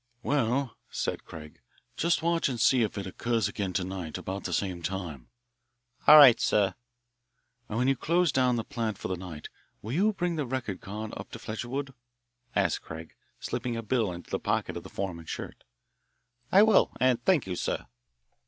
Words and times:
"Well," 0.23 0.77
said 0.89 1.25
Craig, 1.25 1.59
"just 1.95 2.23
watch 2.23 2.49
and 2.49 2.59
see 2.59 2.81
if 2.81 2.97
it 2.97 3.05
occurs 3.05 3.47
again 3.47 3.71
to 3.73 3.83
night 3.83 4.17
about 4.17 4.45
the 4.45 4.51
same 4.51 4.81
time." 4.81 5.29
"All 6.07 6.17
right, 6.17 6.39
sir." 6.39 6.73
"And 7.69 7.77
when 7.77 7.87
you 7.87 7.95
close 7.95 8.31
down 8.31 8.55
the 8.55 8.63
plant 8.63 8.97
for 8.97 9.09
the 9.09 9.15
night, 9.15 9.49
will 9.83 9.91
you 9.93 10.13
bring 10.13 10.37
the 10.37 10.45
record 10.47 10.81
card 10.81 11.13
up 11.15 11.29
to 11.33 11.37
Fletcherwood?" 11.37 11.93
asked 12.55 12.81
Craig, 12.81 13.13
slipping 13.39 13.77
a 13.77 13.83
bill 13.83 14.11
into 14.11 14.31
the 14.31 14.39
pocket 14.39 14.75
of 14.75 14.81
the 14.81 14.89
foreman's 14.89 15.29
shirt. 15.29 15.63
"I 16.51 16.63
will, 16.63 16.91
and 16.99 17.23
thank 17.23 17.45
you, 17.45 17.55
sir." 17.55 17.85